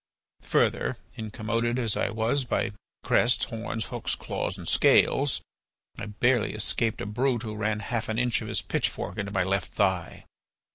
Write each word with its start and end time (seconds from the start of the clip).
Further, 0.41 0.97
incommoded 1.15 1.77
as 1.77 1.95
I 1.95 2.09
was 2.09 2.43
by 2.43 2.71
crests, 3.03 3.43
horns, 3.45 3.85
hooks, 3.89 4.15
claws, 4.15 4.57
and 4.57 4.67
scales, 4.67 5.41
I 5.99 6.07
barely 6.07 6.53
escaped 6.55 7.01
a 7.01 7.05
brute 7.05 7.43
who 7.43 7.53
ran 7.53 7.81
half 7.81 8.09
an 8.09 8.17
inch 8.17 8.41
of 8.41 8.47
his 8.47 8.63
pitchfork 8.63 9.19
into 9.19 9.31
my 9.31 9.43
left 9.43 9.73
thigh." 9.73 10.25